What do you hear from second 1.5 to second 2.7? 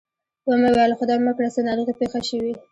څه ناروغي پېښه شوې.